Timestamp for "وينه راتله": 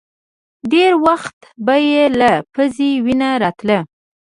3.05-3.79